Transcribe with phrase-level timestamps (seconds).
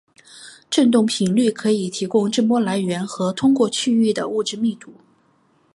[0.67, 4.93] 振动频率可以提供震波来源和通过区域的物质密度。